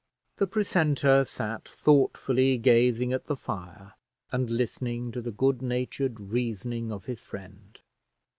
The 0.37 0.47
precentor 0.47 1.23
sat 1.27 1.67
thoughtfully 1.67 2.57
gazing 2.57 3.13
at 3.13 3.27
the 3.27 3.35
fire, 3.35 3.93
and 4.31 4.49
listening 4.49 5.11
to 5.11 5.21
the 5.21 5.29
good 5.29 5.61
natured 5.61 6.19
reasoning 6.19 6.91
of 6.91 7.05
his 7.05 7.21
friend. 7.21 7.79